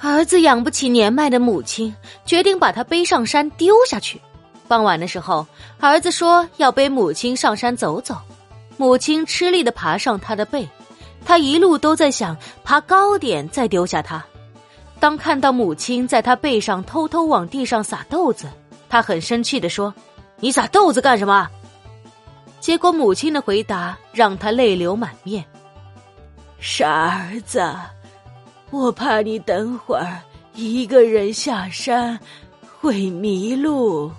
[0.00, 1.94] 儿子养不起年迈的母亲，
[2.26, 4.20] 决定把他背上山丢下去。
[4.68, 5.46] 傍晚的时候，
[5.80, 8.16] 儿子说要背母亲上山走走，
[8.76, 10.68] 母亲吃力的爬上他的背，
[11.24, 14.24] 他一路都在想爬高点再丢下他。
[15.00, 18.46] 当看到母亲在他背上偷偷往地上撒豆子，
[18.88, 19.94] 他很生气的说
[20.40, 21.48] ：“你撒豆子干什么？”
[22.58, 25.44] 结果母亲的回答让他泪流满面
[26.58, 27.70] ：“傻儿子，
[28.74, 30.18] 我怕你等会儿
[30.56, 32.18] 一个人下山
[32.80, 34.10] 会迷路。”